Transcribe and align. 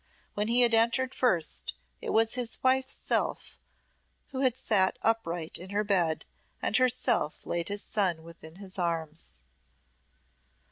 When 0.33 0.47
he 0.47 0.61
had 0.61 0.73
entered 0.73 1.13
first, 1.13 1.75
it 2.01 2.09
was 2.09 2.33
his 2.33 2.57
wife's 2.63 2.95
self 2.95 3.59
who 4.31 4.39
had 4.39 4.57
sate 4.57 4.97
upright 5.03 5.59
in 5.59 5.69
her 5.69 5.83
bed, 5.83 6.25
and 6.59 6.75
herself 6.77 7.45
laid 7.45 7.67
his 7.69 7.83
son 7.83 8.23
within 8.23 8.55
his 8.55 8.79
arms. 8.79 9.43